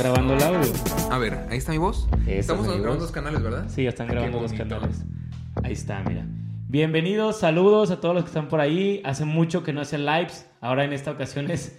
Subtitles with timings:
[0.00, 0.72] grabando el audio.
[1.10, 2.08] A ver, ahí está mi voz.
[2.26, 2.98] Estamos es mi grabando voz.
[3.00, 3.66] dos canales, ¿verdad?
[3.68, 5.04] Sí, ya están Qué grabando los canales.
[5.62, 6.24] Ahí está, mira.
[6.68, 9.02] Bienvenidos, saludos a todos los que están por ahí.
[9.04, 10.46] Hace mucho que no hacen lives.
[10.62, 11.78] Ahora en esta ocasión es,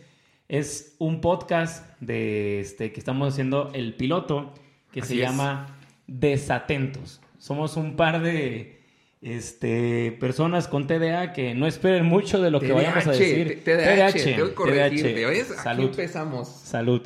[0.50, 4.54] es un podcast de este que estamos haciendo el piloto
[4.92, 5.20] que se es.
[5.22, 5.76] llama
[6.06, 7.22] Desatentos.
[7.40, 8.84] Somos un par de
[9.22, 13.64] este, personas con TDA que no esperen mucho de lo que vayamos a decir.
[13.64, 15.14] TDAH, que corregirte.
[15.14, 15.28] TDAH.
[15.30, 15.52] ¿Ves?
[15.52, 15.86] Aquí Salud.
[15.90, 16.48] empezamos.
[16.48, 17.02] Salud.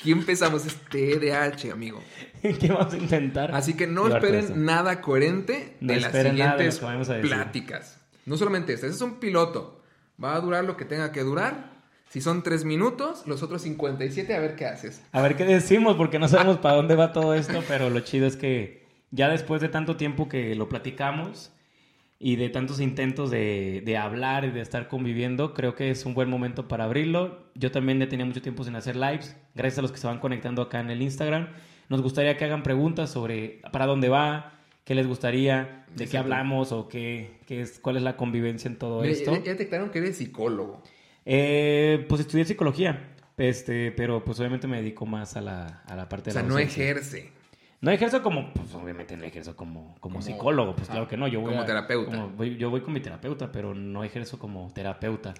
[0.00, 2.02] Aquí empezamos, es TDAH, amigo.
[2.42, 3.54] ¿Qué vamos a intentar?
[3.54, 4.56] Así que no esperen esto.
[4.56, 6.80] nada coherente No de las nada de siguientes
[7.20, 8.00] pláticas.
[8.24, 9.82] No solamente este, este es un piloto.
[10.22, 11.82] Va a durar lo que tenga que durar.
[12.08, 15.02] Si son tres minutos, los otros 57, a ver qué haces.
[15.12, 18.26] A ver qué decimos, porque no sabemos para dónde va todo esto, pero lo chido
[18.26, 21.52] es que ya después de tanto tiempo que lo platicamos
[22.22, 26.12] y de tantos intentos de, de hablar y de estar conviviendo, creo que es un
[26.12, 27.46] buen momento para abrirlo.
[27.54, 30.18] Yo también ya tenía mucho tiempo sin hacer lives, gracias a los que se van
[30.18, 31.48] conectando acá en el Instagram.
[31.88, 34.52] Nos gustaría que hagan preguntas sobre para dónde va,
[34.84, 38.76] qué les gustaría, de qué hablamos o qué, qué es, cuál es la convivencia en
[38.76, 39.32] todo esto.
[39.32, 40.82] Ya, detectaron que eres psicólogo.
[41.24, 46.06] Eh, pues estudié psicología, este, pero pues obviamente me dedico más a la, a la
[46.06, 47.32] parte O sea, la no ejerce.
[47.82, 51.26] No ejerzo como, pues obviamente no ejerzo como, como, Como- psicólogo, pues claro que no.
[51.28, 52.10] Yo voy como a- terapeuta.
[52.10, 55.32] como voy- yo voy con mi terapeuta, pero no ejerzo como terapeuta.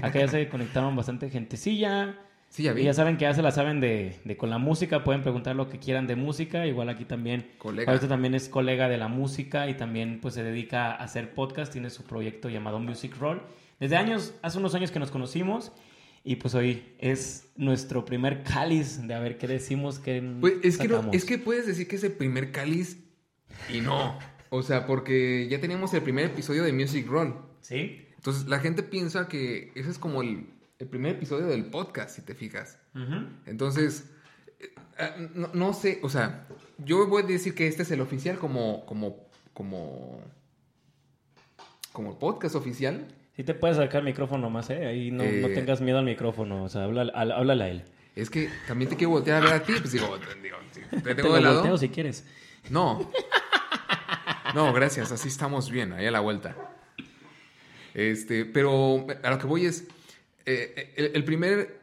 [0.00, 2.16] Acá ya se conectaron bastante gentecilla.
[2.50, 2.82] Sí, ya Y vi.
[2.84, 5.68] ya saben que ya se la saben de, de con la música, pueden preguntar lo
[5.70, 6.66] que quieran de música.
[6.66, 7.90] Igual aquí también, Colega.
[7.90, 11.72] ahorita también es colega de la música y también pues se dedica a hacer podcast,
[11.72, 13.42] tiene su proyecto llamado Music Roll.
[13.80, 15.72] Desde años, hace unos años que nos conocimos
[16.24, 20.78] y pues hoy es nuestro primer cáliz de a ver qué decimos, qué Pues es
[20.78, 22.98] que, no- es que puedes decir que es el primer cáliz
[23.72, 24.18] y no.
[24.50, 27.34] O sea, porque ya teníamos el primer episodio de Music Roll.
[27.60, 28.06] ¿Sí?
[28.16, 30.46] Entonces la gente piensa que ese es como el,
[30.78, 32.78] el primer episodio del podcast, si te fijas.
[33.46, 34.10] Entonces,
[34.60, 36.46] eh, ah, no, no sé, o sea,
[36.78, 40.20] yo voy a decir que este es el oficial como, como, como,
[41.92, 43.06] como podcast oficial.
[43.36, 44.86] Sí te puedes sacar el micrófono más, ¿eh?
[44.86, 45.52] Ahí no, no Eh.
[45.54, 47.84] tengas miedo al micrófono, o sea, habla, al- háblale a él.
[48.14, 51.14] Es que también te quiero voltear a ver a ti, pues digo, digo, te Te
[51.14, 51.54] tengo lo de lado.
[51.60, 52.24] volteo si quieres.
[52.70, 53.10] No.
[54.54, 56.54] No, gracias, así estamos bien, ahí a la vuelta.
[57.94, 59.86] Este, pero a lo que voy es,
[60.44, 61.80] eh, el, el primer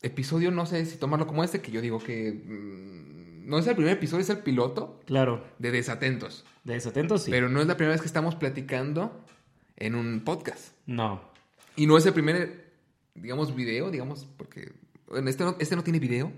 [0.00, 3.74] episodio, no sé si tomarlo como este, que yo digo que mm, no es el
[3.74, 6.44] primer episodio, es el piloto Claro, de Desatentos.
[6.62, 7.32] de desatentos sí.
[7.32, 9.24] Pero no es la primera vez que estamos platicando
[9.76, 10.74] en un podcast.
[10.86, 11.20] No.
[11.76, 12.72] Y no es el primer,
[13.14, 14.72] digamos, video, digamos, porque
[15.08, 16.32] bueno, este no, este no tiene video.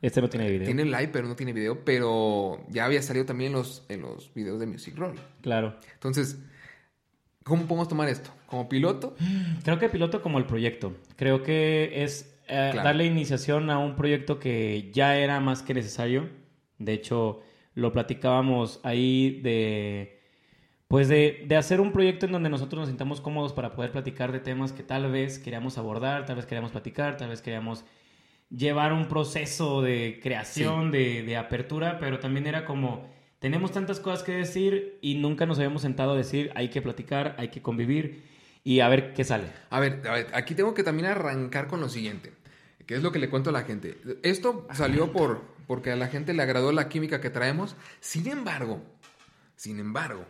[0.00, 0.66] Este no tiene video.
[0.66, 1.84] Tiene live, pero no tiene video.
[1.84, 5.14] Pero ya había salido también en los, en los videos de Music Roll.
[5.42, 5.76] Claro.
[5.94, 6.38] Entonces,
[7.44, 8.30] ¿cómo podemos tomar esto?
[8.46, 9.14] ¿Como piloto?
[9.64, 10.94] Creo que piloto como el proyecto.
[11.16, 12.82] Creo que es eh, Claro.
[12.82, 16.28] darle iniciación a un proyecto que ya era más que necesario.
[16.78, 17.40] De hecho,
[17.74, 20.20] lo platicábamos ahí de...
[20.92, 24.30] Pues de, de hacer un proyecto en donde nosotros nos sintamos cómodos para poder platicar
[24.30, 27.86] de temas que tal vez queríamos abordar, tal vez queríamos platicar, tal vez queríamos
[28.50, 34.22] llevar un proceso de creación, de, de apertura, pero también era como, tenemos tantas cosas
[34.22, 38.24] que decir y nunca nos habíamos sentado a decir, hay que platicar, hay que convivir
[38.62, 39.46] y a ver qué sale.
[39.70, 42.34] A ver, a ver, aquí tengo que también arrancar con lo siguiente,
[42.84, 43.96] que es lo que le cuento a la gente.
[44.22, 47.76] Esto salió por porque a la gente le agradó la química que traemos.
[48.00, 48.82] Sin embargo,
[49.56, 50.26] sin embargo,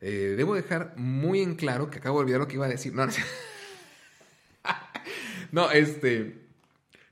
[0.00, 2.94] eh, debo dejar muy en claro que acabo de olvidar lo que iba a decir.
[2.94, 3.12] No, no,
[5.52, 6.38] no, este,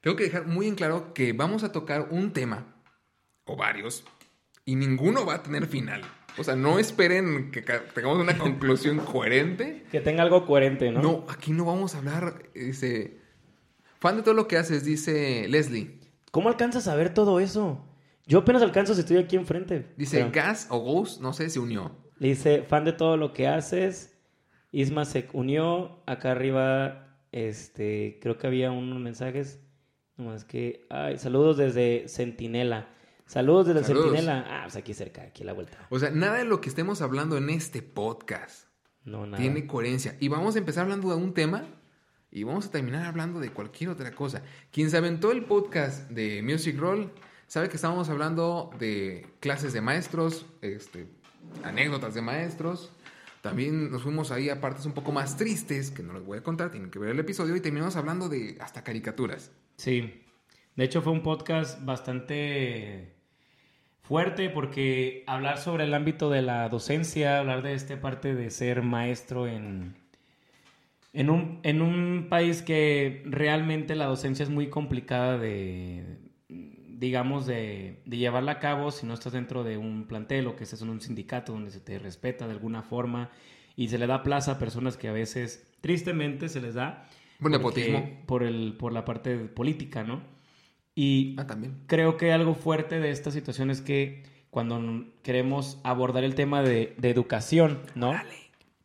[0.01, 2.75] tengo que dejar muy en claro que vamos a tocar un tema
[3.45, 4.05] o varios
[4.65, 6.03] y ninguno va a tener final.
[6.39, 9.85] O sea, no esperen que tengamos una conclusión coherente.
[9.91, 11.03] Que tenga algo coherente, ¿no?
[11.03, 13.19] No, aquí no vamos a hablar, dice,
[13.99, 15.99] fan de todo lo que haces, dice Leslie.
[16.31, 17.85] ¿Cómo alcanzas a ver todo eso?
[18.27, 19.87] Yo apenas alcanzo si estoy aquí enfrente.
[19.97, 21.97] Dice Pero Gas o Ghost, no sé, se unió.
[22.19, 24.17] Le dice, fan de todo lo que haces.
[24.73, 26.03] Isma se unió.
[26.07, 29.61] Acá arriba, este, creo que había unos mensajes.
[30.17, 32.89] Nomás que, ay, saludos desde Centinela.
[33.27, 34.07] Saludos desde Saludos.
[34.11, 34.45] Centinela.
[34.49, 35.79] Ah, pues aquí cerca, aquí a la vuelta.
[35.91, 38.67] O sea, nada de lo que estemos hablando en este podcast
[39.05, 39.39] No, nada.
[39.41, 40.17] tiene coherencia.
[40.19, 41.67] Y vamos a empezar hablando de un tema
[42.31, 44.43] y vamos a terminar hablando de cualquier otra cosa.
[44.73, 47.13] Quien se aventó el podcast de Music Roll
[47.47, 51.07] sabe que estábamos hablando de clases de maestros, este,
[51.65, 52.93] anécdotas de maestros.
[53.41, 56.43] También nos fuimos ahí a partes un poco más tristes, que no les voy a
[56.43, 59.53] contar, tienen que ver el episodio, y terminamos hablando de hasta caricaturas.
[59.77, 60.25] Sí.
[60.75, 63.15] De hecho, fue un podcast bastante
[64.03, 68.83] fuerte porque hablar sobre el ámbito de la docencia, hablar de esta parte de ser
[68.83, 69.95] maestro en,
[71.13, 76.05] en, un, en un país que realmente la docencia es muy complicada de,
[76.99, 80.65] digamos, de, de, llevarla a cabo si no estás dentro de un plantel o que
[80.65, 83.31] estés en un sindicato donde se te respeta de alguna forma
[83.77, 87.09] y se le da plaza a personas que a veces, tristemente, se les da
[87.41, 88.11] por nepotismo.
[88.27, 90.23] Por, el, por la parte política, ¿no?
[90.95, 91.85] Y ah, también.
[91.87, 96.95] creo que algo fuerte de esta situación es que cuando queremos abordar el tema de,
[96.99, 98.13] de educación, ¿no?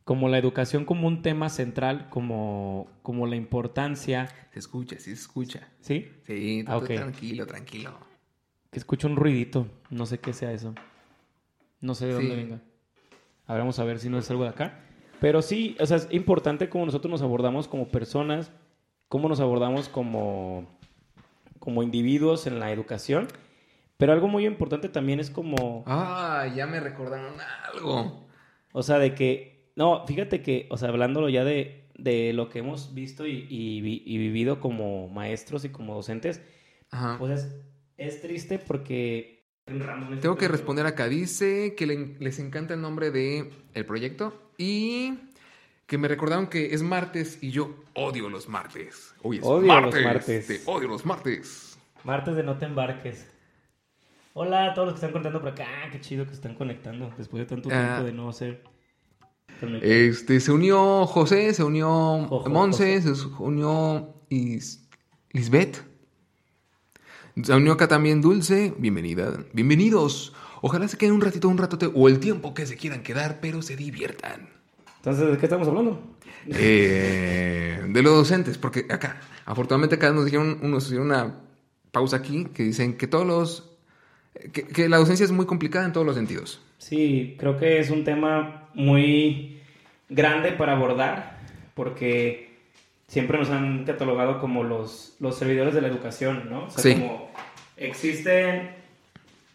[0.04, 4.28] Como la educación como un tema central, como, como la importancia.
[4.52, 5.68] Se escucha, sí se escucha.
[5.80, 6.10] ¿Sí?
[6.26, 7.98] Sí, ah, tranquilo, tranquilo.
[8.70, 10.74] Que escucho un ruidito, no sé qué sea eso.
[11.80, 12.60] No sé de dónde venga.
[13.46, 14.80] A vamos a ver si no es algo de acá.
[15.20, 18.50] Pero sí, o sea, es importante cómo nosotros nos abordamos como personas,
[19.08, 20.66] cómo nos abordamos como,
[21.58, 23.28] como individuos en la educación.
[23.96, 25.84] Pero algo muy importante también es como...
[25.86, 27.34] Ah, ya me recordaron
[27.72, 28.26] algo.
[28.72, 29.53] O sea, de que...
[29.76, 34.18] No, fíjate que, o sea, hablándolo ya de, de lo que hemos visto y, y,
[34.18, 36.40] vivido como maestros y como docentes,
[36.90, 37.16] Ajá.
[37.18, 37.56] pues es,
[37.96, 39.42] es triste porque...
[40.20, 41.08] Tengo que responder acá.
[41.08, 45.14] Dice que les encanta el nombre de el proyecto y
[45.86, 49.14] que me recordaron que es martes y yo odio los martes.
[49.22, 49.94] Hoy es odio martes.
[49.94, 50.46] Los martes.
[50.46, 51.78] Te odio los martes.
[52.04, 53.26] Martes de no te embarques.
[54.34, 55.88] Hola a todos los que están conectando por acá.
[55.90, 58.02] Qué chido que están conectando después de tanto tiempo ah.
[58.02, 58.62] de no hacer.
[59.82, 61.90] Este, se unió José, se unió
[62.48, 64.14] Monse, se unió
[65.30, 65.82] Lisbeth.
[67.42, 68.74] Se unió acá también Dulce.
[68.78, 69.44] Bienvenida.
[69.52, 70.34] Bienvenidos.
[70.60, 73.62] Ojalá se queden un ratito, un ratote o el tiempo que se quieran quedar, pero
[73.62, 74.48] se diviertan.
[74.96, 76.00] Entonces, ¿de qué estamos hablando?
[76.46, 81.40] Eh, de los docentes, porque acá, afortunadamente acá nos dijeron, nos hicieron una
[81.90, 83.74] pausa aquí que dicen que todos los,
[84.52, 86.60] que, la docencia es muy complicada en todos los sentidos.
[86.84, 89.58] Sí, creo que es un tema muy
[90.10, 91.38] grande para abordar,
[91.72, 92.58] porque
[93.08, 96.64] siempre nos han catalogado como los, los servidores de la educación, ¿no?
[96.64, 97.30] O sea, como
[97.78, 98.68] existen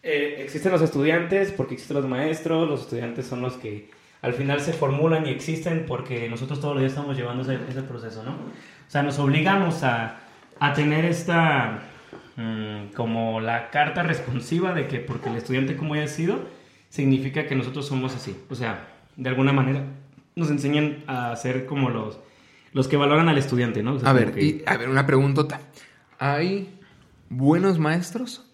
[0.02, 3.88] eh, existen los estudiantes porque existen los maestros, los estudiantes son los que
[4.22, 8.24] al final se formulan y existen porque nosotros todos los días estamos llevando ese, proceso,
[8.24, 8.32] ¿no?
[8.32, 10.18] O sea, nos obligamos a,
[10.58, 11.84] a tener esta,
[12.34, 16.40] mm, como la carta responsiva de que porque el estudiante como haya sido,
[16.90, 18.36] significa que nosotros somos así.
[18.50, 19.84] O sea, de alguna manera
[20.36, 22.18] nos enseñan a ser como los,
[22.72, 23.98] los que valoran al estudiante, ¿no?
[24.04, 25.60] a ver, y, a ver, una preguntota.
[26.18, 26.68] ¿Hay
[27.30, 28.44] buenos maestros?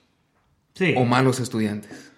[0.96, 2.12] ¿O malos estudiantes?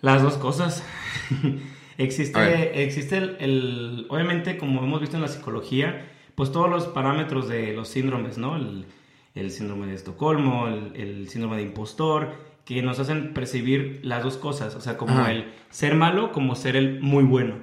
[0.00, 0.82] Las dos cosas.
[1.98, 7.72] existe existe el, Obviamente, como hemos visto en la psicología, pues todos los parámetros de
[7.72, 8.56] los síndromes, ¿no?
[8.56, 8.86] El,
[9.50, 12.34] síndrome de Estocolmo, el, síndrome de impostor,
[12.68, 14.74] que nos hacen percibir las dos cosas.
[14.74, 17.54] O sea, como el ser malo, como ser el muy bueno.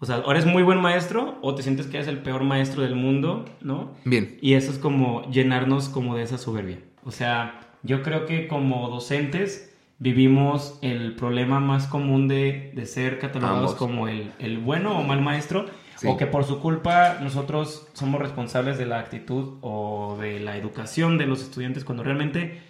[0.00, 2.80] O sea, o eres muy buen maestro o te sientes que eres el peor maestro
[2.80, 3.92] del mundo, ¿no?
[4.06, 4.38] Bien.
[4.40, 6.78] Y eso es como llenarnos como de esa soberbia.
[7.04, 13.18] O sea, yo creo que como docentes vivimos el problema más común de, de ser
[13.18, 15.66] catalogados como el, el, bueno o mal maestro,
[16.02, 21.18] o que por su culpa nosotros somos responsables de la actitud o de la educación
[21.18, 22.62] de los estudiantes, cuando realmente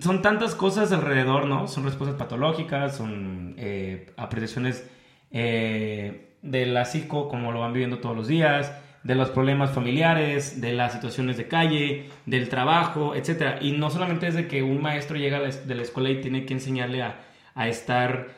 [0.00, 1.68] son tantas cosas alrededor, ¿no?
[1.68, 4.88] Son respuestas patológicas, son eh, apreciaciones
[5.30, 8.72] eh, de la psico, como lo van viviendo todos los días,
[9.04, 13.58] de los problemas familiares, de las situaciones de calle, del trabajo, etc.
[13.60, 16.54] Y no solamente es de que un maestro llega de la escuela y tiene que
[16.54, 17.20] enseñarle a,
[17.54, 18.28] a estar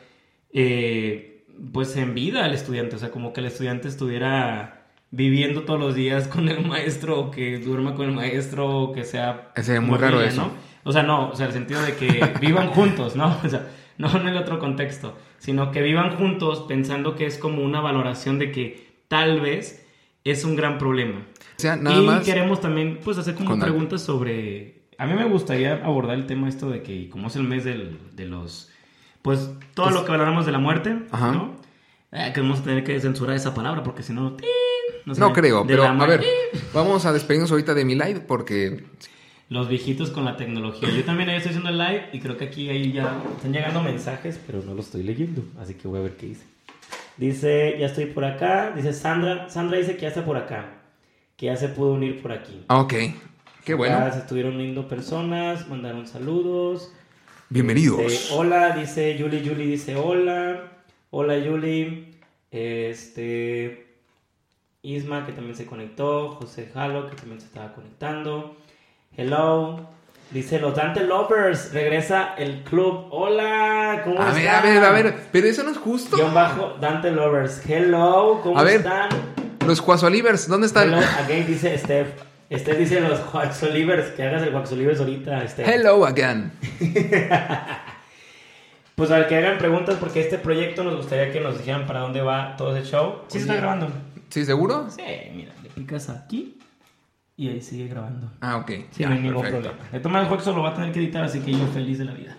[0.53, 4.80] eh, pues en vida al estudiante, o sea, como que el estudiante estuviera
[5.11, 9.03] viviendo todos los días con el maestro o que duerma con el maestro o que
[9.03, 9.51] sea...
[9.55, 10.41] Es muy raro eso.
[10.41, 10.51] ¿no?
[10.83, 13.37] O sea, no, o sea, el sentido de que vivan juntos, ¿no?
[13.43, 17.61] O sea, no en el otro contexto, sino que vivan juntos pensando que es como
[17.61, 19.85] una valoración de que tal vez
[20.23, 21.19] es un gran problema.
[21.57, 24.81] O sea, nada y queremos también pues hacer como preguntas sobre...
[24.97, 27.99] A mí me gustaría abordar el tema esto de que como es el mes del,
[28.13, 28.71] de los...
[29.21, 31.31] Pues todo lo que hablamos de la muerte, Ajá.
[31.31, 31.55] ¿no?
[32.11, 34.37] Eh, que vamos a tener que censurar esa palabra porque si no...
[35.05, 36.23] No, creo, pero a ver,
[36.73, 38.83] vamos a despedirnos ahorita de mi live porque...
[39.49, 40.89] Los viejitos con la tecnología.
[40.89, 44.39] Yo también estoy haciendo el live y creo que aquí ahí ya están llegando mensajes,
[44.47, 46.51] pero no los estoy leyendo, así que voy a ver qué dice.
[47.17, 48.71] Dice, ya estoy por acá.
[48.75, 49.47] Dice Sandra.
[49.49, 50.81] Sandra dice que ya está por acá.
[51.37, 52.63] Que ya se pudo unir por aquí.
[52.67, 52.93] Ah, ok.
[53.63, 53.95] Qué bueno.
[53.95, 55.67] Ya se estuvieron uniendo personas.
[55.67, 56.91] Mandaron saludos.
[57.49, 58.31] Bienvenidos.
[58.31, 59.41] hola, dice Yuli.
[59.41, 60.71] Yuli dice hola.
[61.11, 62.15] Hola, Yuli.
[62.49, 63.90] Este.
[64.83, 66.29] Isma, que también se conectó.
[66.29, 68.55] José Jalo, que también se estaba conectando.
[69.15, 69.79] Hello.
[70.31, 73.07] Dice los Dante Lovers, regresa el club.
[73.11, 74.29] Hola, ¿cómo están?
[74.29, 76.15] A ver, a ver, a ver, pero eso no es justo.
[76.15, 77.61] Guión bajo Dante Lovers.
[77.69, 79.09] Hello, ¿cómo a ver, están?
[79.67, 80.87] Los Cuasolivers, ¿dónde están?
[80.87, 82.07] Hello, again, dice Steph.
[82.49, 85.43] Este dice los Wax Olivers, que hagas el Wax Olivers ahorita.
[85.43, 85.63] Este.
[85.63, 86.51] Hello again.
[89.01, 92.01] Pues a ver, que hagan preguntas porque este proyecto nos gustaría que nos dijeran para
[92.01, 93.21] dónde va todo ese show.
[93.29, 93.87] ¿Sí se está grabando?
[94.31, 94.89] ¿Sí, seguro?
[94.89, 95.01] Sí,
[95.35, 96.57] mira, le picas aquí
[97.37, 98.31] y ahí sigue grabando.
[98.41, 98.69] Ah, ok.
[98.91, 99.69] Sí, Ya, no hay ningún perfecto.
[99.69, 99.91] problema.
[99.91, 102.05] De todas maneras, Wax lo va a tener que editar, así que yo feliz de
[102.05, 102.37] la vida.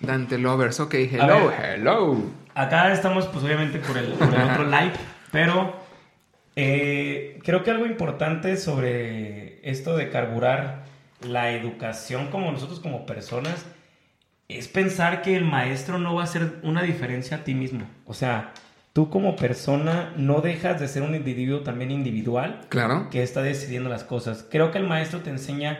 [0.00, 0.94] Dante Lovers, ok.
[0.94, 1.78] Hello, ver.
[1.80, 2.16] hello.
[2.54, 4.92] Acá estamos, pues obviamente, por el, por el otro live,
[5.30, 5.74] pero
[6.56, 10.84] eh, creo que algo importante sobre esto de carburar
[11.20, 13.66] la educación como nosotros como personas
[14.48, 17.84] es pensar que el maestro no va a hacer una diferencia a ti mismo.
[18.06, 18.52] O sea,
[18.92, 23.08] tú como persona no dejas de ser un individuo también individual Claro.
[23.10, 24.44] que está decidiendo las cosas.
[24.50, 25.78] Creo que el maestro te enseña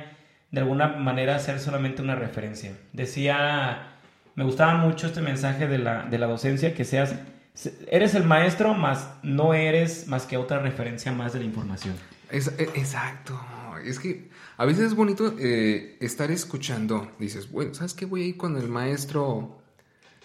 [0.50, 2.72] de alguna manera a ser solamente una referencia.
[2.92, 3.96] Decía,
[4.34, 7.14] me gustaba mucho este mensaje de la, de la docencia, que seas,
[7.54, 11.94] se- eres el maestro, más no eres más que otra referencia más de la información.
[12.30, 13.40] Es- e- exacto.
[13.84, 17.10] Es que a veces es bonito eh, estar escuchando.
[17.18, 18.04] Dices, bueno, ¿sabes qué?
[18.04, 19.58] Voy a ir con el maestro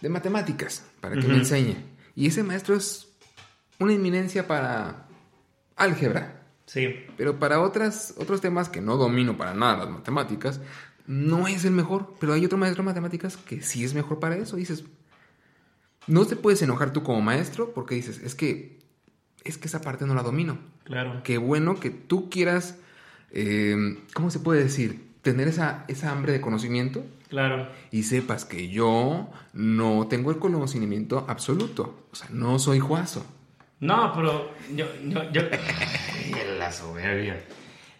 [0.01, 1.75] de matemáticas para que me enseñe.
[2.15, 3.09] Y ese maestro es
[3.79, 5.07] una inminencia para
[5.75, 6.41] álgebra.
[6.65, 10.61] Sí, Pero para otras, otros temas que no domino para nada las matemáticas,
[11.05, 12.15] no es el mejor.
[12.19, 14.55] Pero hay otro maestro de matemáticas que sí es mejor para eso.
[14.55, 14.83] Dices,
[16.07, 18.79] no te puedes enojar tú como maestro porque dices, es que,
[19.43, 20.57] es que esa parte no la domino.
[20.85, 21.21] claro.
[21.23, 22.77] Qué bueno que tú quieras,
[23.31, 25.13] eh, ¿cómo se puede decir?
[25.21, 27.03] Tener esa, esa hambre de conocimiento
[27.35, 27.67] Claro.
[27.91, 32.07] y sepas que yo no tengo el conocimiento absoluto.
[32.13, 33.25] O sea, no soy juazo.
[33.81, 35.41] No, pero yo, yo, yo...
[36.57, 37.43] la soberbia.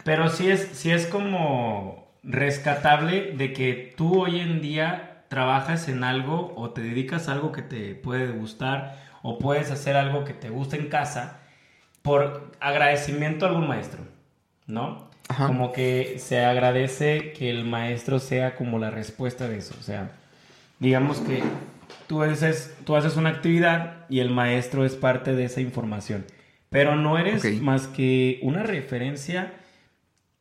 [0.06, 6.06] Pero sí es, sí es como rescatable de que tú hoy en día trabajas en
[6.06, 10.34] algo o te dedicas a algo que te puede gustar o puedes hacer algo que
[10.34, 11.42] te gusta en casa
[12.02, 14.04] por agradecimiento a algún maestro,
[14.66, 15.10] ¿no?
[15.28, 15.48] Ajá.
[15.48, 19.76] Como que se agradece que el maestro sea como la respuesta de eso.
[19.80, 20.12] O sea,
[20.80, 21.42] digamos que
[22.08, 26.26] tú haces, tú haces una actividad y el maestro es parte de esa información.
[26.70, 27.62] Pero no eres Ok.
[27.62, 29.54] más que una referencia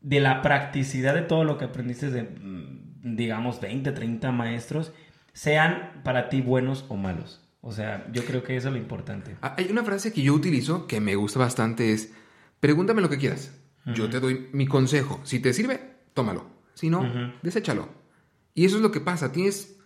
[0.01, 4.93] de la practicidad de todo lo que aprendiste de, mm, digamos, 20, 30 maestros,
[5.33, 7.41] sean para ti buenos o malos.
[7.63, 9.37] O sea, yo creo que eso es lo importante.
[9.41, 12.13] Ah, Hay una frase que yo utilizo que me gusta bastante es,
[12.61, 13.53] pregúntame lo que quieras.
[13.87, 15.21] Yo te doy mi consejo.
[15.25, 15.81] Si te sirve,
[16.15, 16.47] tómalo.
[16.75, 17.03] Si no,
[17.43, 17.89] deséchalo.
[18.55, 19.31] Y eso es lo que pasa.
[19.33, 19.77] Tienes,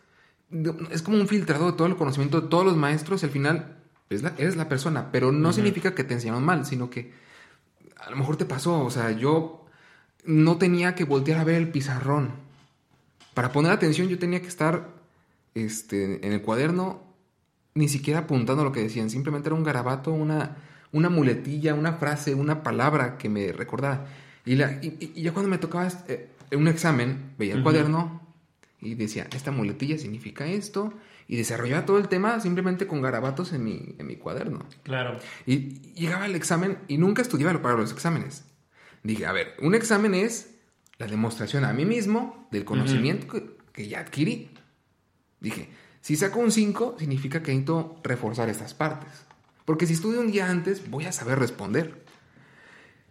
[0.90, 3.24] es como un filtrado de todo el conocimiento de todos los maestros.
[3.24, 3.76] al final,
[4.10, 5.10] es la- eres la persona.
[5.10, 7.12] Pero no significa que te enseñaron mal, sino que
[7.96, 8.84] a lo mejor te pasó.
[8.84, 9.66] O sea, yo
[10.24, 12.30] no tenía que voltear a ver el pizarrón.
[13.34, 14.88] Para poner atención yo tenía que estar
[15.54, 17.02] este, en el cuaderno
[17.74, 20.56] ni siquiera apuntando lo que decían, simplemente era un garabato, una,
[20.92, 24.06] una muletilla, una frase, una palabra que me recordara.
[24.44, 28.22] Y, la, y, y- y ya cuando me tocaba eh, un examen, veía el cuaderno
[28.80, 30.92] y decía, esta muletilla significa esto,
[31.26, 34.64] y desarrollaba todo el tema simplemente con garabatos en mi, en mi cuaderno.
[34.82, 35.18] Claro.
[35.46, 38.44] Y llegaba el examen y nunca estudiaba para los exámenes.
[39.02, 40.54] Dije, a ver, un examen es
[40.96, 44.50] la demostración a mí mismo del conocimiento que, que ya adquirí.
[45.40, 45.68] Dije,
[46.00, 49.10] si saco un 5, significa que necesito reforzar estas partes.
[49.68, 51.92] Porque si estudio un día antes, voy a saber responder.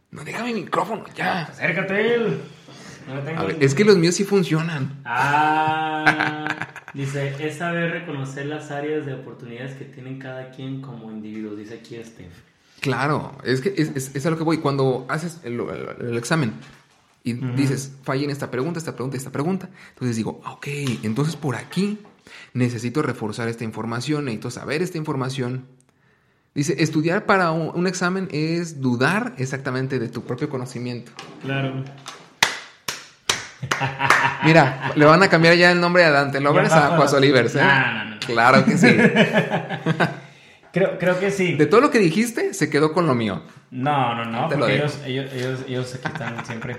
[0.10, 1.44] No, déjame mi micrófono, ya.
[1.44, 2.42] Acércate él.
[3.08, 3.42] No tengo.
[3.42, 5.00] A ver, es que los míos sí funcionan.
[5.06, 6.48] Ah,
[6.96, 11.76] dice, es saber reconocer las áreas de oportunidades que tienen cada quien como individuos, dice
[11.76, 12.28] aquí este.
[12.80, 14.58] Claro, es que es, es- es a lo que voy.
[14.58, 16.54] Cuando haces el, el- el examen
[17.24, 20.68] y dices, fallé en esta pregunta, esta pregunta, esta pregunta, entonces digo, ok,
[21.04, 22.00] entonces por aquí
[22.56, 25.66] necesito reforzar esta información, necesito saber esta información.
[26.58, 31.12] Dice, estudiar para un, un examen es dudar exactamente de tu propio conocimiento.
[31.44, 31.84] Claro.
[34.44, 37.62] Mira, le van a cambiar ya el nombre a Dante Lovers a Juan Olivers, ¿eh?
[37.62, 38.20] No, no, no, no.
[38.22, 38.88] Claro que sí.
[40.74, 41.54] Creo, creo que sí.
[41.54, 43.44] De todo lo que dijiste, se quedó con lo mío.
[43.70, 46.78] No, no, no, porque ellos, ellos, ellos, ellos aquí están siempre.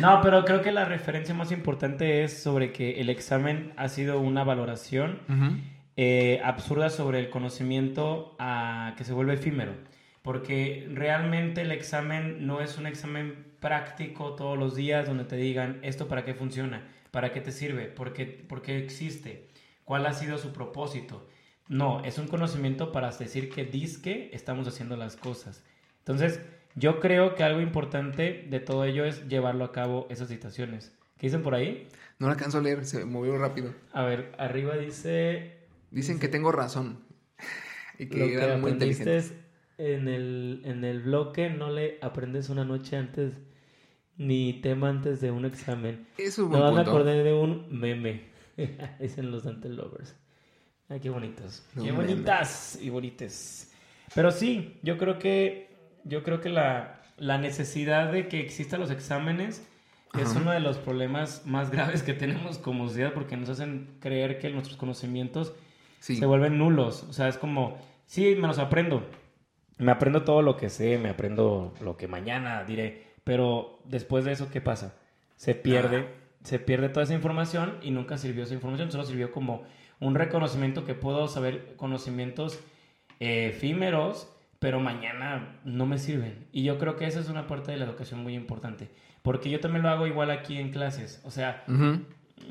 [0.00, 4.18] No, pero creo que la referencia más importante es sobre que el examen ha sido
[4.18, 5.56] una valoración Ujú.
[5.96, 9.72] Eh, absurda sobre el conocimiento a, que se vuelve efímero.
[10.22, 15.78] Porque realmente el examen no es un examen práctico todos los días donde te digan
[15.82, 19.48] esto para qué funciona, para qué te sirve, por qué, por qué existe,
[19.84, 21.28] cuál ha sido su propósito.
[21.68, 25.62] No, es un conocimiento para decir que disque estamos haciendo las cosas.
[25.98, 26.40] Entonces,
[26.74, 30.92] yo creo que algo importante de todo ello es llevarlo a cabo esas situaciones.
[31.18, 31.88] ¿Qué dicen por ahí?
[32.18, 33.72] No la alcanzo a leer, se movió rápido.
[33.92, 35.63] A ver, arriba dice
[35.94, 36.98] Dicen que tengo razón.
[37.96, 39.30] Y que lo que eran muy aprendiste inteligentes.
[39.30, 39.44] es
[39.78, 43.34] en el, en el bloque no le aprendes una noche antes
[44.16, 46.06] ni tema antes de un examen.
[46.18, 48.24] Eso es No buen me acordé de un meme.
[49.00, 50.16] Dicen los Dante Lovers.
[50.88, 51.64] Ay, qué bonitos.
[51.76, 52.04] Un qué meme.
[52.04, 53.72] bonitas y bonites.
[54.12, 55.68] Pero sí, yo creo que
[56.04, 59.66] yo creo que la, la necesidad de que existan los exámenes
[60.20, 64.38] es uno de los problemas más graves que tenemos como sociedad porque nos hacen creer
[64.38, 65.54] que nuestros conocimientos
[66.04, 66.16] Sí.
[66.16, 67.02] se vuelven nulos.
[67.08, 69.08] O sea, es como, sí, me los aprendo.
[69.78, 73.06] Me aprendo todo lo que sé, me aprendo lo que mañana diré.
[73.24, 74.94] Pero después de eso, ¿qué pasa?
[75.36, 76.06] Se pierde,
[76.42, 78.92] se pierde toda esa información y nunca sirvió esa información.
[78.92, 79.62] Solo sirvió como
[79.98, 82.60] un reconocimiento que puedo saber conocimientos
[83.18, 86.48] eh, efímeros, pero mañana no me sirven.
[86.52, 88.90] Y yo creo que esa es una parte de la educación muy importante.
[89.22, 91.22] Porque yo también lo hago igual aquí en clases.
[91.24, 91.64] O sea.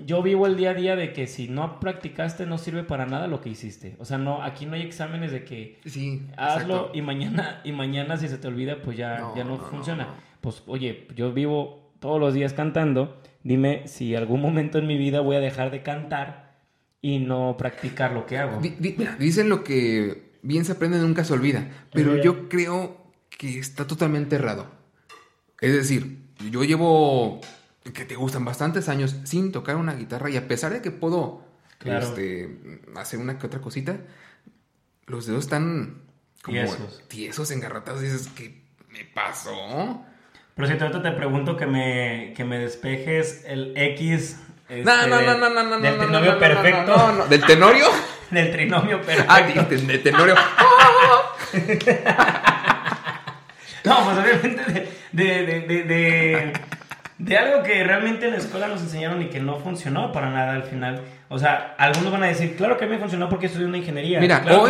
[0.06, 3.28] Yo vivo el día a día de que si no practicaste no sirve para nada
[3.28, 3.96] lo que hiciste.
[4.00, 6.22] O sea, no, aquí no hay exámenes de que Sí.
[6.38, 6.98] hazlo exacto.
[6.98, 10.04] y mañana y mañana si se te olvida pues ya No, ya no, funciona.
[10.06, 10.14] no.
[10.42, 13.22] Pues oye, yo vivo todos los días cantando.
[13.44, 16.54] Dime si algún momento en mi vida voy a dejar de cantar
[17.02, 18.62] y no practicar lo que hago.
[18.80, 22.98] Mira, dicen lo que bien se aprende nunca se olvida, pero yo creo
[23.30, 24.68] que está totalmente errado.
[25.62, 26.20] Es decir,
[26.52, 27.42] yo llevo,
[27.92, 31.44] que te gustan bastantes años sin tocar una guitarra y a pesar de que puedo
[31.80, 32.06] Claro.
[32.06, 33.98] este, hacer una que otra cosita,
[35.06, 36.02] los dedos están
[36.42, 37.04] como Tiesos.
[37.10, 40.02] tiesos, engarratados y dices, ¿qué me pasó?
[40.56, 44.38] Pero si ahorita te pregunto que me, que me despejes el X
[44.70, 46.96] este, No, no, no, no, no, no, del no, no, trinomio no, no, perfecto.
[46.98, 47.26] no, no.
[47.28, 47.86] ¿Del tenorio?
[48.32, 49.32] Del trinomio perfecto.
[49.32, 50.36] Ah, de, de tenorio.
[53.86, 56.54] No, pues obviamente de, de, de,
[57.18, 60.54] de, algo que realmente en la escuela nos enseñaron y que no funcionó para nada
[60.54, 61.02] al final.
[61.30, 63.78] O sea, algunos van a decir, claro que a mí me funcionó porque estudié una
[63.78, 64.20] ingeniería.
[64.20, 64.64] Mira, Claro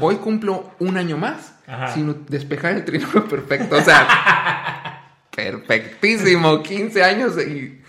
[0.00, 1.88] hoy- cumplo un año más Ajá.
[1.88, 3.76] sin despejar el trinomio perfecto.
[3.76, 4.06] O sea,
[5.34, 6.62] perfectísimo.
[6.62, 7.80] 15 años y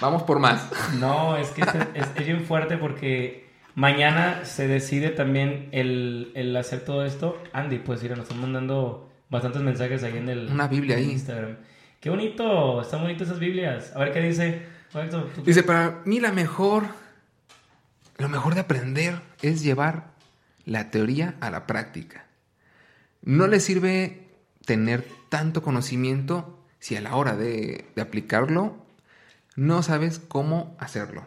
[0.00, 0.68] vamos por más.
[0.98, 6.56] No, es que es, es- es bien fuerte porque mañana se decide también el, el
[6.56, 7.40] hacer todo esto.
[7.52, 11.10] Andy, pues mira, nos están mandando bastantes mensajes ahí en el Una Biblia ahí.
[11.10, 11.56] Instagram.
[12.02, 13.92] Qué bonito, están bonitas esas Biblias.
[13.94, 14.66] A ver qué dice.
[14.92, 16.84] Tú- Dice, para mí la mejor,
[18.18, 20.08] lo mejor de aprender es llevar
[20.66, 22.26] la teoría a la práctica.
[23.22, 24.26] No le sirve
[24.66, 28.76] tener tanto conocimiento si a la hora de, de aplicarlo
[29.54, 31.22] no sabes cómo hacerlo.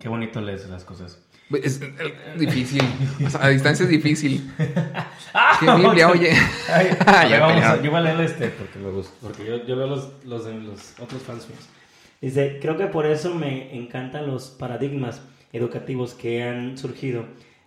[0.00, 1.20] Qué bonito lees las cosas.
[1.62, 1.90] Es, eh,
[2.36, 2.82] difícil.
[3.24, 4.50] O sea, a distancia es difícil.
[5.34, 5.56] ¡Ah!
[5.60, 6.30] ¿Qué Biblia, oye?
[6.68, 9.12] Ay, Ya a ver, vamos a- yo voy a leer este porque me gusta.
[9.22, 11.46] Porque yo, yo leo los, los de los otros fans.
[12.20, 17.24] Dice, creo que por eso me encantan los paradigmas educativos que han surgido.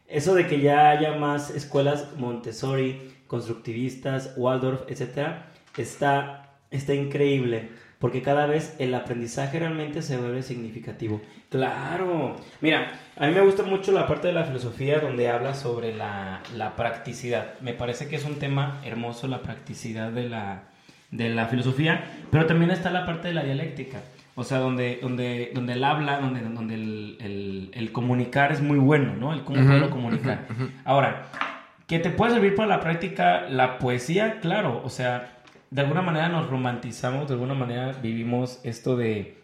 [0.07, 7.69] Eso de que ya haya más escuelas Montessori, constructivistas, Waldorf, etcétera, está, está increíble.
[8.01, 11.21] Porque cada vez el aprendizaje realmente se vuelve significativo.
[11.49, 12.35] Claro.
[12.59, 16.41] Mira, a mí me gusta mucho la parte de la filosofía donde habla sobre la,
[16.57, 17.53] la practicidad.
[17.61, 20.63] Me parece que es un tema hermoso la practicidad de la,
[21.11, 23.99] de la filosofía, pero también está la parte de la dialéctica.
[24.33, 28.79] O sea, donde, donde, donde el habla, donde, donde el, el- el comunicar es muy
[28.79, 29.31] bueno, ¿no?
[29.33, 30.47] El cómo Ujú, poderlo comunicar.
[30.85, 31.23] Ahora,
[31.85, 34.39] ¿que te puede servir para la práctica la poesía?
[34.39, 35.37] Claro, o sea,
[35.71, 39.41] de alguna manera nos romantizamos, de alguna manera vivimos esto de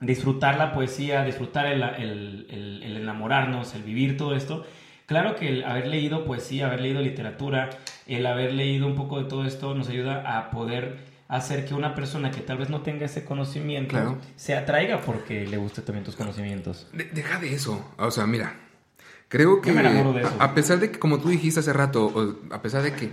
[0.00, 4.64] disfrutar la poesía, disfrutar el, el- el- el enamorarnos, el vivir todo esto.
[5.06, 7.70] Claro que el haber leído poesía, haber leído literatura,
[8.06, 10.98] el haber leído un poco de todo esto nos ayuda a poder
[11.28, 14.18] hacer que una persona que tal vez no tenga ese conocimiento Claro.
[14.36, 16.86] se atraiga porque le gusten también tus conocimientos.
[16.92, 17.92] De- deja de eso.
[17.98, 18.54] O sea, mira.
[19.28, 20.36] Creo que Yo me de eso.
[20.38, 23.10] a a pesar de que, como tú dijiste hace rato, a pesar de que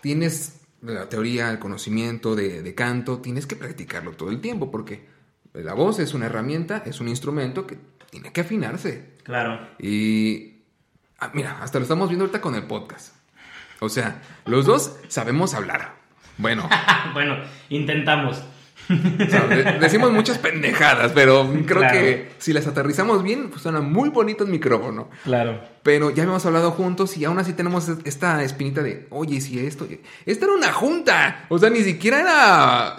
[0.00, 5.06] tienes la teoría, el conocimiento de, de canto, tienes que practicarlo todo el tiempo porque
[5.52, 7.78] la voz es una herramienta, es un instrumento que
[8.10, 9.14] tiene que afinarse.
[9.22, 9.68] Claro.
[9.78, 10.62] Y
[11.18, 13.14] ah, mira, hasta lo estamos viendo ahorita con el podcast.
[13.80, 15.96] O sea, los dos sabemos hablar.
[16.38, 16.68] Bueno,
[17.14, 17.36] bueno,
[17.68, 18.42] intentamos.
[18.90, 21.92] O sea, de- decimos muchas pendejadas, pero creo Claro.
[21.98, 25.08] que si las aterrizamos bien, pues suena muy bonito el micrófono.
[25.24, 25.60] Claro.
[25.82, 29.86] Pero ya habíamos hablado juntos y aún así tenemos esta espinita de, oye, si esto...
[30.26, 31.44] Esta era una junta.
[31.48, 32.96] O sea, ni siquiera era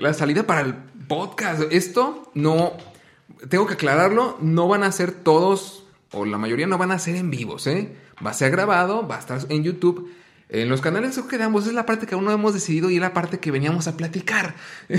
[0.00, 0.74] la salida para el
[1.08, 1.62] podcast.
[1.70, 2.72] Esto no...
[3.48, 7.16] Tengo que aclararlo, no van a ser todos, o la mayoría no van a ser
[7.16, 7.96] en vivos, ¿eh?
[8.24, 10.10] Va a ser grabado, va a estar en YouTube.
[10.52, 13.00] En los canales que quedamos es la parte que aún no hemos decidido y es
[13.00, 14.54] la parte que veníamos a platicar.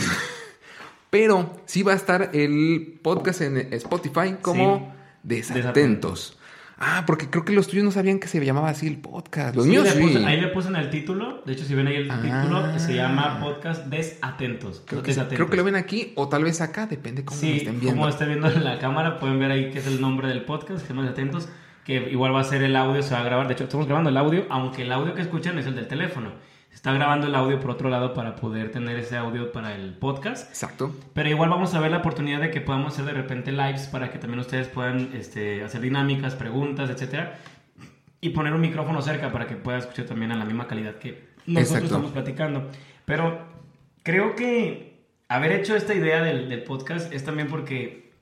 [1.09, 6.37] Pero sí va a estar el podcast en Spotify como Desatentos.
[6.83, 9.55] Ah, porque creo que los tuyos no sabían que se llamaba así el podcast.
[9.55, 10.17] Los Sí, míos le sí.
[10.25, 11.43] ahí le puse en el título.
[11.45, 12.21] De hecho, si ven ahí el Ah.
[12.23, 14.81] título, se llama Podcast Desatentos.
[14.87, 15.35] Creo que, Desatentos.
[15.37, 17.97] creo que lo ven aquí o tal vez acá, depende cómo lo Sí, estén viendo.
[17.99, 20.87] como estén viendo en la cámara, pueden ver ahí que es el nombre del podcast,
[20.87, 21.49] que más atentos,
[21.85, 23.47] que igual va a ser el audio, se va a grabar.
[23.47, 26.31] De hecho, estamos grabando el audio, aunque el audio que escuchan es el del teléfono.
[26.69, 29.93] Se está grabando el audio por otro lado para poder tener ese audio para el
[29.95, 30.47] podcast.
[30.49, 30.95] Exacto.
[31.13, 34.09] Pero igual vamos a ver la oportunidad de que podamos hacer de repente lives para
[34.09, 37.39] que también ustedes puedan este, hacer dinámicas, preguntas, etcétera.
[38.21, 41.31] Y poner un micrófono cerca para que pueda escuchar también a la misma calidad que
[41.45, 41.85] nosotros Exacto.
[41.85, 42.69] estamos platicando.
[43.03, 43.45] Pero
[44.03, 48.13] creo que haber hecho esta idea del, del podcast es también porque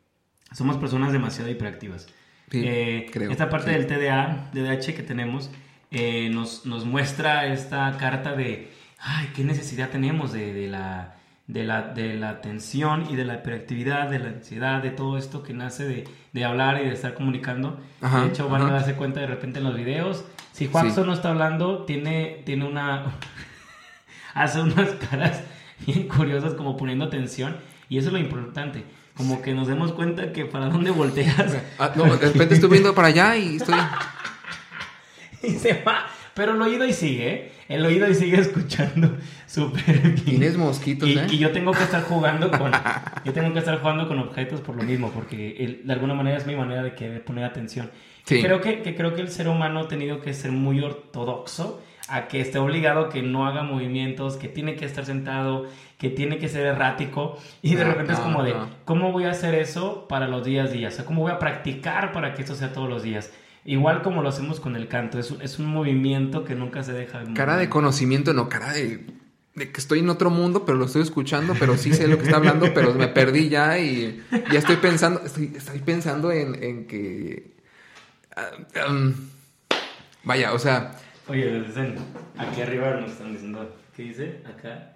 [0.54, 2.08] somos personas demasiado hiperactivas.
[2.52, 3.78] Sí, Eh, creo, Esta parte sí.
[3.78, 5.50] del TDA, DDH que tenemos,
[5.92, 11.16] eh, nos, nos muestra esta carta de, ay, qué necesidad tenemos de, de la,
[11.48, 15.42] de, la, de la atención y de la hiperactividad, de la ansiedad, de todo esto
[15.44, 17.80] que nace de, de hablar y de estar comunicando.
[18.02, 20.26] Ajá, de hecho, van a darse cuenta de repente en los videos.
[20.54, 21.08] Si Juanso Sí.
[21.08, 23.06] no está hablando, tiene, tiene una...
[24.34, 25.44] hace unas caras
[25.86, 27.58] bien curiosas como poniendo atención.
[27.90, 28.84] Y eso es lo importante.
[29.20, 32.96] Como que nos demos cuenta que para dónde volteas Ah, no, de repente estoy viendo
[32.96, 33.76] para allá y estoy.
[35.44, 36.08] y se va.
[36.34, 37.52] Pero el oído ahí sigue, ¿eh?
[37.68, 40.16] El oído ahí sigue escuchando súper bien.
[40.16, 41.28] Tienes mosquitos, y, ¿eh?
[41.32, 42.72] y yo tengo que estar jugando con
[43.26, 46.38] yo tengo que estar jugando con objetos por lo mismo porque el- de alguna manera
[46.38, 47.92] es mi manera de querer poner atención
[48.26, 48.42] Sí.
[48.42, 52.28] creo que, que creo que el ser humano ha tenido que ser muy ortodoxo a
[52.28, 55.66] que esté obligado que no haga movimientos que tiene que estar sentado
[56.00, 58.68] que tiene que ser errático y de No, repente es no, como de no.
[58.86, 61.40] cómo voy a hacer eso para los días a días o sea cómo voy a
[61.40, 63.32] practicar para que esto sea todos los días
[63.66, 66.94] igual como lo hacemos con el canto es un, es un movimiento que nunca se
[66.94, 69.06] deja de Cara de conocimiento, no, cara de,
[69.56, 72.24] de que estoy en otro mundo, pero lo estoy escuchando, pero sí sé lo que
[72.24, 76.88] está hablando, pero me perdí ya y ya estoy pensando, estoy, estoy pensando en, en
[76.88, 77.58] que...
[78.36, 78.52] ah,
[78.90, 79.14] um,
[80.24, 80.94] vaya, o sea,
[81.28, 81.64] Oye,
[82.38, 84.42] aquí arriba nos están diciendo, ¿qué dice?
[84.46, 84.94] Acá.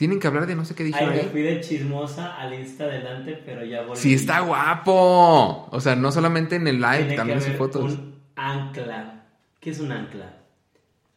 [0.00, 2.84] Tienen que hablar de no sé qué dijo Ay, me fui de chismosa al insta
[2.84, 4.00] adelante, pero ya volví.
[4.00, 5.68] Sí, está guapo.
[5.70, 7.92] O sea, no solamente en el live, Tiene también en sus fotos.
[7.92, 9.26] un ancla.
[9.60, 10.38] ¿Qué es un ancla?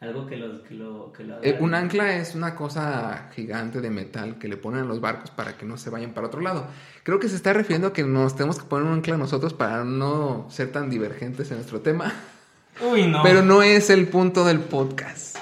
[0.01, 0.61] Algo que lo...
[0.63, 4.57] Que lo, que lo Eh, un ancla es una cosa gigante de metal que le
[4.57, 6.67] ponen a los barcos para que no se vayan para otro lado.
[7.03, 9.85] Creo que se está refiriendo a que nos tenemos que poner un ancla nosotros para
[9.85, 12.11] no ser tan divergentes en nuestro tema.
[12.81, 13.23] Uy, no.
[13.23, 15.32] Pero no es el punto del podcast.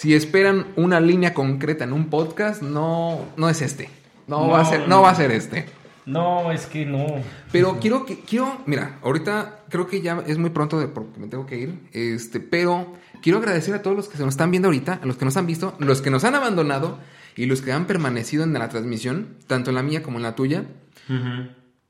[0.00, 3.90] Si esperan una línea concreta en un podcast, no, no es este.
[4.26, 5.66] No, No, va a ser, no va a ser este.
[6.06, 7.06] No, es que no.
[7.52, 11.26] Pero quiero que, quiero, mira, ahorita creo que ya es muy pronto de, porque me
[11.26, 14.68] tengo que ir, este, pero quiero agradecer a todos los que se nos están viendo
[14.68, 16.98] ahorita, a los que nos han visto, los que nos han abandonado
[17.36, 20.34] y los que han permanecido en la transmisión, tanto en la mía como en la
[20.34, 20.64] tuya,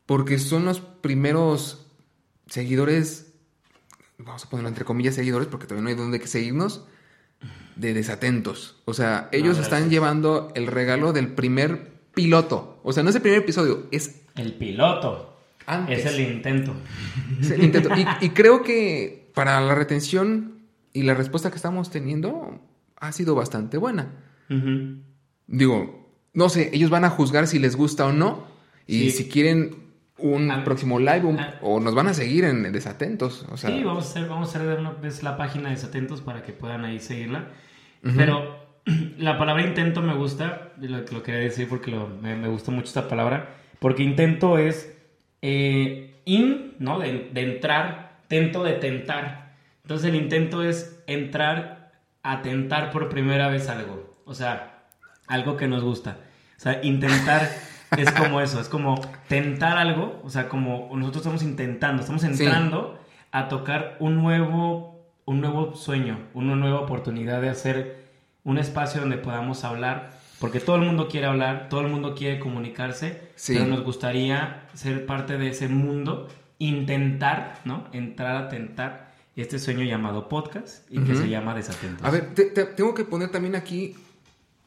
[0.07, 1.87] porque son los primeros
[2.49, 3.35] seguidores,
[4.19, 6.87] vamos a ponerlo entre comillas seguidores, porque todavía no hay donde que seguirnos,
[7.81, 8.77] de desatentos.
[8.85, 12.81] O sea, ellos están llevando el regalo del primer piloto.
[12.83, 15.37] O sea, no es el primer episodio, es El piloto.
[15.67, 16.05] antes.
[16.05, 16.73] Es el intento.
[17.41, 17.91] Es el intento.
[17.97, 20.59] Y, y creo que para la retención
[20.93, 22.61] y la respuesta que estamos teniendo
[22.97, 24.13] ha sido bastante buena.
[25.47, 28.45] Digo, no sé, ellos van a juzgar si les gusta o no.
[28.87, 29.25] Y Sí.
[29.25, 29.77] si quieren
[30.19, 31.55] un Ah, próximo live un- ah.
[31.63, 33.47] o nos van a seguir en Desatentos.
[33.51, 36.21] O sea, sí, vamos a hacer, vamos a hacer una vez la página de Desatentos
[36.21, 37.49] para que puedan ahí seguirla.
[38.17, 38.59] Pero
[39.19, 42.87] la palabra intento me gusta, lo, lo quería decir porque lo- me, me gusta mucho
[42.89, 44.97] esta palabra, porque intento es
[45.43, 46.99] eh, in, ¿no?
[46.99, 49.53] De, de entrar, tento de tentar.
[49.83, 54.85] Entonces el intento es entrar a tentar por primera vez algo, o sea,
[55.27, 56.19] algo que nos gusta.
[56.57, 57.49] O sea, intentar
[57.97, 62.99] es como eso, es como tentar algo, o sea, como nosotros estamos intentando, estamos entrando
[63.33, 64.90] a tocar un nuevo,
[65.31, 68.05] un nuevo sueño, una nueva oportunidad de hacer
[68.43, 72.41] un espacio donde podamos hablar, porque todo el mundo quiere hablar, todo el mundo quiere
[72.41, 73.55] comunicarse, Sí.
[73.55, 76.27] pero nos gustaría ser parte de ese mundo,
[76.59, 77.87] intentar, ¿no?
[77.93, 82.05] Entrar a tentar este sueño llamado podcast y que se llama Desatentos.
[82.05, 83.95] A ver, te- te- tengo que poner también aquí,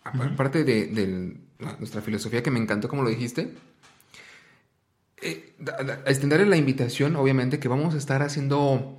[0.04, 3.54] aparte de, de la- nuestra filosofía que me encantó como lo dijiste,
[5.22, 5.54] eh,
[6.06, 8.98] extenderle la invitación, obviamente, que vamos a estar haciendo,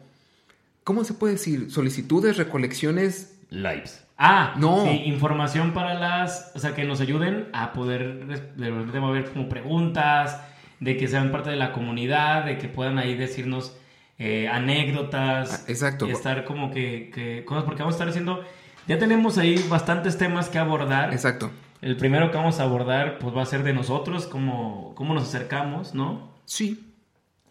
[0.84, 1.70] ¿cómo se puede decir?
[1.70, 3.38] Solicitudes, recolecciones.
[3.50, 4.04] Lives.
[4.16, 4.84] Ah, No.
[4.84, 9.48] Sí, información para las, o sea, que nos ayuden a poder de repente mover como
[9.48, 10.40] preguntas,
[10.80, 13.76] de que sean parte de la comunidad, de que puedan ahí decirnos
[14.18, 15.52] eh, anécdotas.
[15.52, 16.06] Ah, exacto.
[16.06, 18.44] Y estar como que, que cosas, porque vamos a estar haciendo,
[18.86, 21.12] ya tenemos ahí bastantes temas que abordar.
[21.12, 21.50] Exacto.
[21.80, 25.24] El primero que vamos a abordar, pues va a ser de nosotros, cómo, cómo nos
[25.24, 26.32] acercamos, ¿no?
[26.44, 26.93] Sí.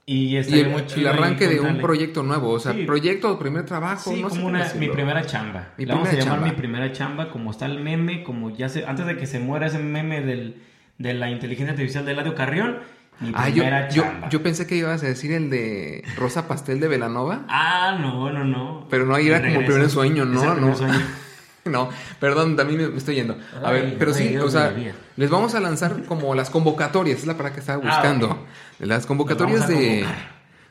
[0.06, 2.84] Y, Y el, muy el chido ahí arranque de un proyecto nuevo, o sea, Sí.
[2.84, 5.70] proyecto primer trabajo, Sí, no como una, mi primera chamba.
[5.78, 6.52] Mi Le vamos a primera llamar chamba.
[6.54, 9.68] mi primera chamba, como está el meme, como ya se, antes de que se muera
[9.68, 10.62] ese meme del,
[10.98, 12.80] de la inteligencia artificial de Eladio Carrión,
[13.22, 14.28] mi Ah, yo, primera yo, chamba.
[14.30, 18.44] yo pensé que ibas a decir el de Rosa Pastel de Velanova, Ah, no, no,
[18.44, 18.88] no.
[18.90, 19.72] pero no, ahí era como Regreso.
[19.72, 20.76] primer sueño, no, el primer no.
[20.76, 21.00] sueño.
[21.70, 23.38] No, perdón, también me, me estoy yendo.
[23.64, 24.76] A Ay, ver, pero sí, o sea,
[25.16, 28.46] les vamos a lanzar como las convocatorias, es la palabra que estaba Ah, buscando.
[28.80, 30.06] Las convocatorias de,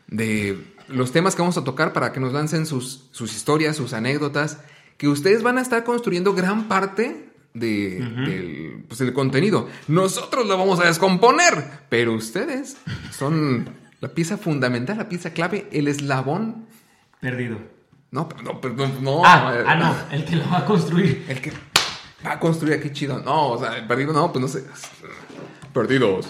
[0.09, 3.94] de los temas que vamos a tocar para que nos lancen sus, sus historias, sus
[3.94, 4.59] anécdotas,
[4.98, 9.68] que ustedes van a estar construyendo gran parte de, del, pues, del contenido.
[9.88, 12.76] Nosotros lo vamos a descomponer, pero ustedes
[13.11, 16.66] son la pieza fundamental, la pieza clave, el eslabón.
[17.20, 17.59] Perdido.
[18.12, 19.22] No, perdón, perdón, no.
[19.25, 21.25] Ah, eh, ah, no, el que lo va a construir.
[21.29, 21.51] el que
[22.25, 23.18] va a construir aquí chido.
[23.20, 24.64] No, o sea, perdido no, pues no sé.
[25.72, 26.29] Perdidos.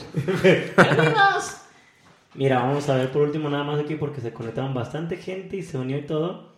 [2.35, 5.65] Mira, vamos a ver por último nada más aquí porque se conectaron bastante gente y
[5.65, 6.53] se unió y todo.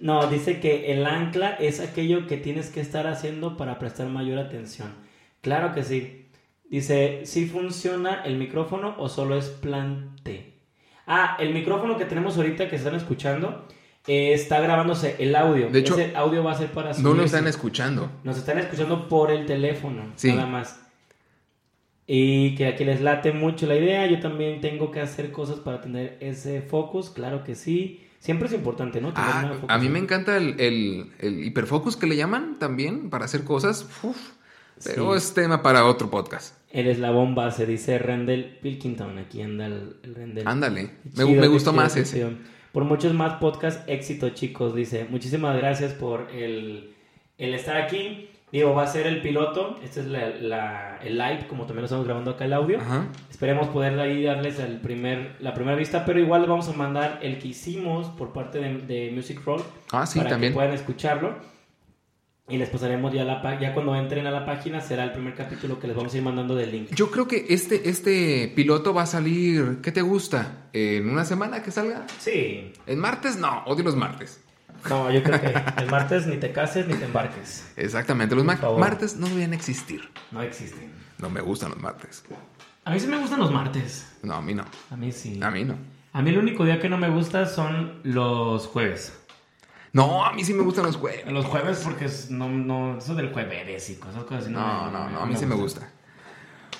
[0.00, 4.40] No, dice que el ancla es aquello que tienes que estar haciendo para prestar mayor
[4.40, 4.92] atención.
[5.40, 6.28] Claro que sí.
[6.68, 10.58] Dice, ¿sí funciona el micrófono o solo es plante?
[11.06, 13.68] Ah, el micrófono que tenemos ahorita que están escuchando
[14.06, 15.70] eh, está grabándose el audio.
[15.70, 18.10] De hecho, Ese audio va a ser para No lo están escuchando.
[18.24, 20.28] Nos están escuchando por el teléfono, Sí.
[20.32, 20.80] nada más.
[22.06, 24.06] Y que aquí les late mucho la idea.
[24.06, 28.04] Yo también tengo que hacer cosas para tener ese focus, claro que sí.
[28.18, 29.12] Siempre es importante, ¿no?
[29.12, 33.24] Tener Ah, a mí me encanta el, el, el hiperfocus que le llaman también para
[33.24, 33.88] hacer cosas.
[34.02, 34.16] Uf,
[34.84, 35.18] pero Sí.
[35.18, 36.56] es tema para otro podcast.
[36.70, 39.18] El eslabón base, dice Rendell Pilkington.
[39.18, 40.46] Aquí anda el, el Rendell.
[40.46, 40.90] Ándale.
[41.16, 42.28] Me, me gustó más ese.
[42.72, 44.74] Por muchos más podcasts, éxito, chicos.
[44.74, 46.94] Dice, muchísimas gracias por el,
[47.38, 48.28] el estar aquí.
[48.50, 49.78] Digo, va a ser el piloto.
[49.82, 52.78] Este es la, la- el live, como también lo estamos grabando acá el audio.
[52.80, 53.06] Ajá.
[53.30, 57.18] Esperemos poder ahí darles el primer, la primera vista, pero igual les vamos a mandar
[57.22, 60.52] el que hicimos por parte de, de Music Roll Ah, sí, para también.
[60.52, 61.34] que puedan escucharlo.
[62.48, 65.78] Y les pasaremos ya la ya cuando entren a la página será el primer capítulo
[65.78, 66.90] que les vamos a ir mandando del link.
[66.94, 69.78] Yo creo que este, este piloto va a salir.
[69.80, 70.68] ¿Qué te gusta?
[70.72, 72.04] ¿En una semana que salga?
[72.18, 72.72] Sí.
[72.86, 73.36] ¿En martes?
[73.36, 74.42] No, odio los martes.
[74.90, 77.72] No, yo creo que el martes ni te cases ni te embarques.
[77.76, 80.10] Exactamente, los ma- martes no deben existir.
[80.32, 80.90] No existen.
[81.18, 82.24] No me gustan los martes.
[82.84, 84.08] A mí sí me gustan los martes.
[84.24, 84.64] No, a mí no.
[84.90, 85.38] A mí sí.
[85.40, 85.76] A mí no.
[86.12, 89.16] A mí el único día que no me gusta son los jueves.
[89.92, 91.30] No, a mí sí me gustan los jueves.
[91.30, 94.52] Los jueves porque es- no, no, eso del jueves y cosas, cosas así.
[94.52, 95.90] No, no, no, a mí sí me gusta.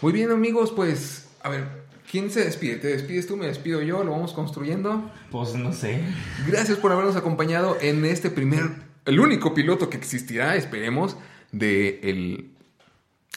[0.01, 1.67] Muy bien, amigos, pues, a ver,
[2.11, 2.77] ¿quién se despide?
[2.77, 3.37] ¿Te despides tú?
[3.37, 4.03] ¿Me despido yo?
[4.03, 5.11] ¿Lo vamos construyendo?
[5.31, 6.01] Pues no sé.
[6.47, 8.71] Gracias por habernos acompañado en este primer,
[9.05, 11.17] el único piloto que existirá, esperemos,
[11.53, 12.52] de el,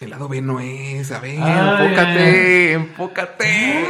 [0.02, 3.86] el lado B no es, a ver, Ay, enfócate, enfócate.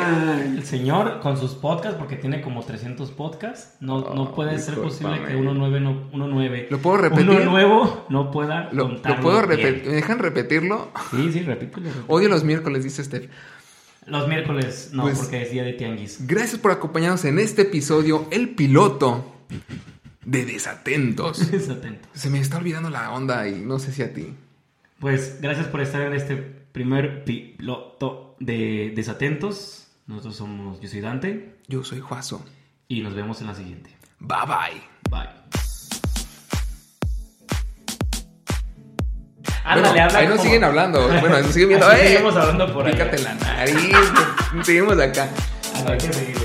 [0.45, 4.75] El señor con sus podcasts, porque tiene como 300 podcasts, no, no Oh, puede ser
[4.75, 7.27] posible que uno, nueve no, uno, nueve, ¿Lo puedo repetir?
[7.27, 10.91] uno nuevo no pueda Lo, puedo repetir, ¿me dejan repetirlo?
[11.09, 11.89] Sí, sí, repítelo.
[12.07, 13.27] Odio los miércoles, dice Steph.
[14.05, 16.27] Los miércoles, no, Pues- porque es día de tianguis.
[16.27, 19.33] Gracias por acompañarnos en este episodio, el piloto
[20.23, 21.39] de Desatentos.
[21.41, 22.07] Estés atento.
[22.13, 24.35] Se me está olvidando la onda y no sé si a ti.
[25.05, 29.85] Pues gracias por estar en este primer piloto de Desatentos.
[30.07, 32.43] Nosotros somos, yo soy Dante Yo soy Juazo.
[32.87, 33.95] y nos vemos en la siguiente.
[34.19, 34.81] Bye bye.
[35.11, 35.29] Bye.
[39.63, 41.07] Bueno, Ándale, habla ahí nos como- siguen hablando.
[41.07, 41.91] Bueno, nos siguen viendo.
[41.91, 41.97] ¡Eh!
[42.07, 42.93] seguimos hablando por ahí.
[42.93, 43.75] Pícate la nariz.
[44.63, 45.29] Seguimos acá.
[45.85, 46.44] No, hay que seguir, güey.